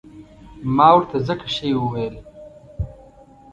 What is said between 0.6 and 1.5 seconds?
ما ورته ځکه